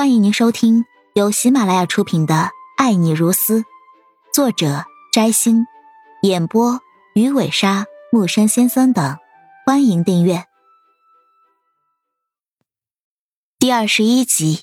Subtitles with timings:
[0.00, 2.34] 欢迎您收听由喜马拉雅出品的
[2.78, 3.60] 《爱你如斯》，
[4.32, 5.66] 作者摘星，
[6.22, 6.80] 演播
[7.14, 9.18] 鱼尾鲨、木山先生等。
[9.66, 10.46] 欢迎订阅
[13.58, 14.62] 第二十一集。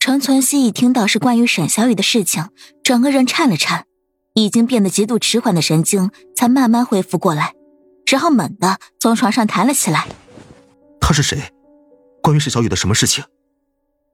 [0.00, 2.50] 陈存希一听到是关于沈小雨的事情，
[2.82, 3.86] 整个人颤了颤，
[4.34, 7.54] 已经变得极度迟缓的神经才慢慢恢复过来，
[8.10, 10.08] 然后猛地从床上弹了起来。
[11.00, 11.52] 他是谁？
[12.28, 13.24] 关于沈小雨的什么事情？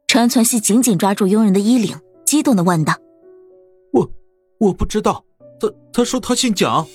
[0.07, 2.95] 陈存希紧紧抓住佣人的衣领，激动的问道
[3.93, 4.09] ：“我
[4.61, 5.25] 我不知道，
[5.59, 6.87] 他他说他姓蒋。”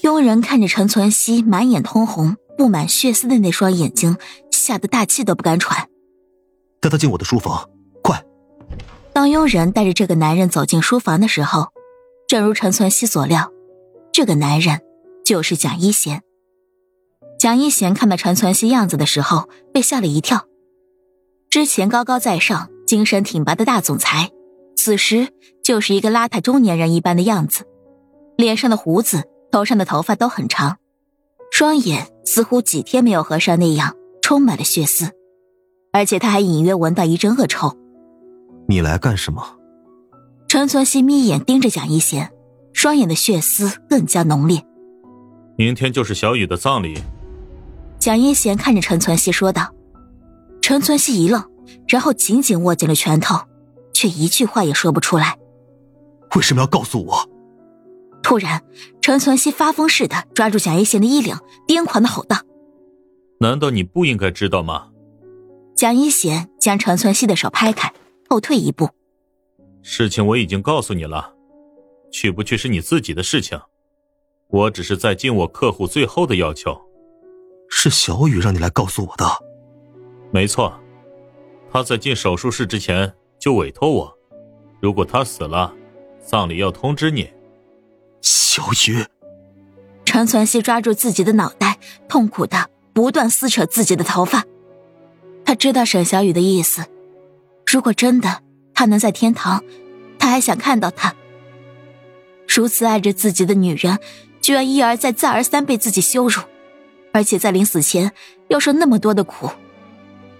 [0.00, 4.16] 佣人看着陈存希满眼通红、布满血丝的那双眼睛，
[4.50, 5.90] 吓得大气都不敢喘。
[6.80, 7.68] 带他进我的书房，
[8.02, 8.24] 快！
[9.12, 11.66] 当佣人带着这个男人走进书房的时候，
[12.26, 13.52] 正如陈存希所料，
[14.10, 14.80] 这个男人
[15.26, 16.22] 就是蒋一贤。
[17.42, 20.46] 蒋一贤看到陈存希样子的时候，被吓了一跳。
[21.50, 24.30] 之前高高在上、精神挺拔的大总裁，
[24.76, 25.26] 此时
[25.60, 27.64] 就是一个邋遢中年人一般的样子，
[28.36, 30.76] 脸上的胡子、头上的头发都很长，
[31.50, 35.10] 双眼似乎几天没有合上那样充满了血丝，
[35.92, 37.76] 而且他还隐约闻到一阵恶臭。
[38.68, 39.56] 你来干什么？
[40.46, 42.30] 陈存希眯眼盯着蒋一贤，
[42.72, 44.64] 双眼的血丝更加浓烈。
[45.58, 47.02] 明天就是小雨的葬礼。
[48.02, 49.72] 蒋一贤看着陈存希说道
[50.60, 51.40] ：“陈存希一愣，
[51.86, 53.36] 然后紧紧握紧了拳头，
[53.94, 55.38] 却一句话也说不出来。
[56.34, 57.30] 为什么要告诉我？”
[58.20, 58.60] 突然，
[59.00, 61.36] 陈存希发疯似的抓住蒋一贤的衣领，
[61.68, 62.38] 癫狂的吼道
[63.38, 64.88] ：“难道你不应该知道吗？”
[65.76, 67.92] 蒋一贤将陈存希的手拍开，
[68.28, 68.90] 后退一步
[69.80, 71.34] ：“事情我已经告诉你了，
[72.10, 73.60] 去不去是你自己的事情，
[74.48, 76.76] 我只是在尽我客户最后的要求。”
[77.74, 79.24] 是小雨让你来告诉我的，
[80.30, 80.72] 没错，
[81.72, 84.18] 他在进手术室之前就委托我，
[84.78, 85.74] 如果他死了，
[86.24, 87.32] 葬礼要通知你。
[88.20, 89.04] 小雨，
[90.04, 94.44] 陈存希抓住自己的脑袋，痛苦的不断撕扯自己的头发。
[95.44, 96.84] 他知道沈小雨的意思，
[97.66, 98.42] 如果真的
[98.74, 99.64] 他能在天堂，
[100.18, 101.16] 他还想看到他。
[102.46, 103.98] 如此爱着自己的女人，
[104.42, 106.42] 居然一而再、再而三被自己羞辱。
[107.12, 108.12] 而且在临死前
[108.48, 109.50] 要受那么多的苦，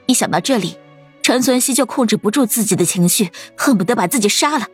[0.07, 0.77] 一想到这里，
[1.23, 4.67] 陈存希就控制不住自己的情绪，恨不得把自己杀了。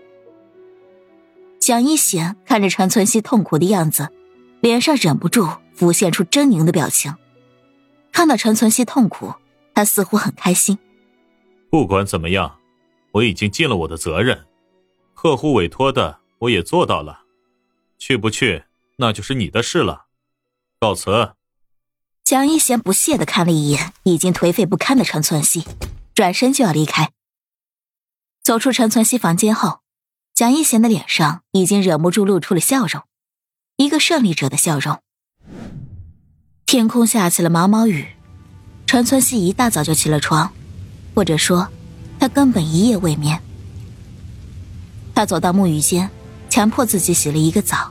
[1.59, 4.09] 蒋一贤看着陈存希痛苦的样子，
[4.61, 7.15] 脸上忍不住浮现出狰狞的表情。
[8.13, 9.35] 看到陈存希痛苦，
[9.75, 10.79] 他似乎很开心。
[11.69, 12.59] 不管怎么样，
[13.13, 14.47] 我已经尽了我的责任，
[15.15, 17.23] 客户委托的我也做到了，
[17.99, 18.65] 去不去
[18.97, 20.07] 那就是你的事了。
[20.81, 21.38] 告辞。
[22.29, 25.65] 蒋一贤不屑的看了一眼已经颓废不堪的陈存希，
[26.15, 27.11] 转身就要离开。
[28.43, 29.81] 走出陈存希房间后，
[30.35, 33.03] 蒋一贤的脸上已经忍不住露出了笑容，
[33.79, 35.01] 一个胜利者的笑容。
[36.67, 38.09] 天空下起了毛毛雨，
[38.87, 40.53] 陈存希一大早就起了床，
[41.15, 41.69] 或者说，
[42.21, 43.43] 他根本一夜未眠。
[45.15, 46.11] 他走到沐浴间，
[46.51, 47.91] 强迫自己洗了一个澡，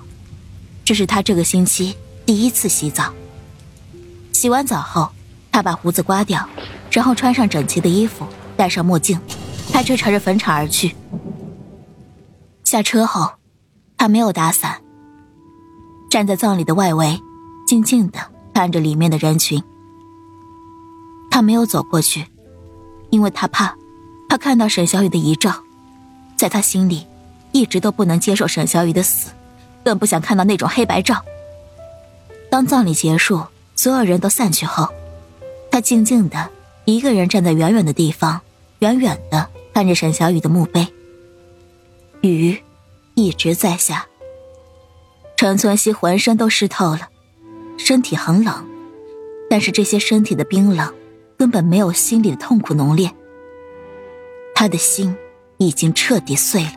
[0.86, 3.12] 这是他这个星期第一次洗澡。
[4.38, 5.10] 洗完澡后，
[5.52, 6.48] 他把胡子刮掉，
[6.92, 8.24] 然后穿上整齐的衣服，
[8.56, 9.20] 戴上墨镜，
[9.74, 10.96] 开车朝着坟场而去。
[12.64, 13.32] 下车后，
[13.98, 14.80] 他没有打伞，
[16.12, 17.20] 站在葬礼的外围，
[17.66, 18.20] 静静的
[18.54, 19.60] 看着里面的人群。
[21.32, 22.28] 他没有走过去，
[23.10, 23.76] 因为他怕，
[24.30, 25.52] 他看到沈小雨的遗照，
[26.36, 27.08] 在他心里，
[27.54, 29.32] 一直都不能接受沈小雨的死，
[29.84, 31.26] 更不想看到那种黑白照。
[32.52, 33.42] 当葬礼结束。
[33.78, 34.90] 所有人都散去后，
[35.70, 36.50] 他静静的
[36.86, 38.42] 一个人站在远远的地方，
[38.80, 40.88] 远远的看着沈小雨的墓碑。
[42.22, 42.60] 雨
[43.14, 44.08] 一直在下，
[45.38, 47.10] 陈存希浑身都湿透了，
[47.78, 48.68] 身体很冷，
[49.48, 50.92] 但是这些身体的冰冷
[51.38, 53.12] 根本没有心里的痛苦浓烈。
[54.56, 55.16] 他的心
[55.58, 56.74] 已经彻底碎了，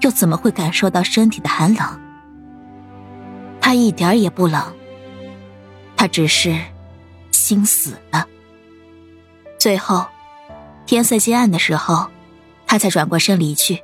[0.00, 2.00] 又怎么会感受到身体的寒冷？
[3.60, 4.60] 他一点也不冷。
[5.96, 6.58] 他只是
[7.30, 8.26] 心死了。
[9.58, 10.06] 最后，
[10.86, 12.08] 天色渐暗的时候，
[12.66, 13.82] 他才转过身离去。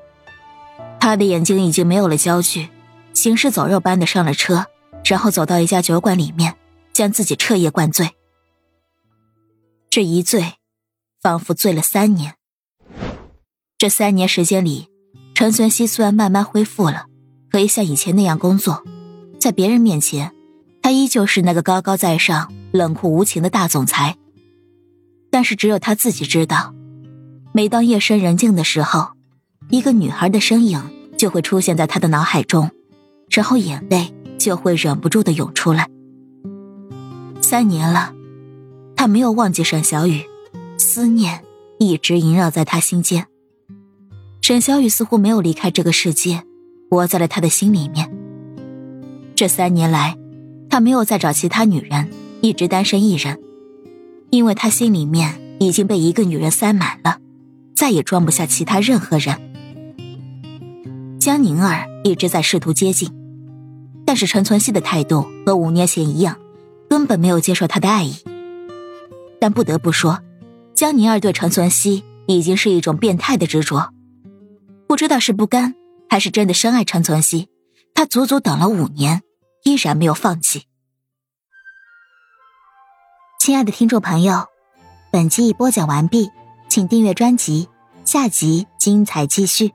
[1.01, 2.69] 他的眼睛已经没有了焦距，
[3.13, 4.67] 行尸走肉般的上了车，
[5.05, 6.55] 然后走到一家酒馆里面，
[6.93, 8.11] 将自己彻夜灌醉。
[9.91, 10.55] 这一醉，
[11.21, 12.35] 仿佛醉了三年。
[13.79, 14.89] 这三年时间里，
[15.35, 17.07] 陈存希虽然慢慢恢复了，
[17.51, 18.85] 可以像以前那样工作，
[19.41, 20.33] 在别人面前。
[20.83, 24.17] 他依旧是那个高高在上、冷酷无情的大总裁，
[25.31, 26.75] 但是只有他自己知道，
[27.53, 29.13] 每当夜深人静的时候，
[29.71, 30.83] 一个女孩的身影
[31.17, 32.71] 就会出现在他的脑海中，
[33.31, 35.89] 然后眼泪就会忍不住的涌出来。
[37.41, 38.13] 三年了，
[38.97, 40.25] 他没有忘记沈小雨，
[40.79, 41.45] 思念
[41.79, 43.27] 一直萦绕在他心间。
[44.41, 46.43] 沈小雨似乎没有离开这个世界，
[46.91, 48.11] 活在了他的心里面。
[49.37, 50.17] 这三年来，
[50.73, 52.09] 他没有再找其他女人，
[52.41, 53.39] 一直单身一人，
[54.31, 57.19] 因为他心里面已经被一个女人塞满了，
[57.77, 59.37] 再也装不下其他任何人。
[61.21, 63.13] 江宁儿一直在试图接近，
[64.07, 66.39] 但是陈存希的态度和五年前一样，
[66.89, 68.15] 根本没有接受他的爱意。
[69.39, 70.21] 但不得不说，
[70.75, 73.93] 江宁儿对陈存希已经是一种变态的执着。
[74.87, 75.75] 不知道是不甘，
[76.09, 77.49] 还是真的深爱陈存希，
[77.93, 79.21] 他足足等了五年，
[79.65, 80.67] 依然没有放弃。
[83.41, 84.47] 亲爱的听众朋友，
[85.11, 86.31] 本集已播讲完毕，
[86.69, 87.69] 请订阅专辑，
[88.05, 89.73] 下集精彩继续。